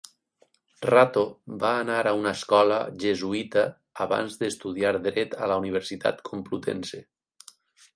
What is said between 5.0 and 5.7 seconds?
Dret a la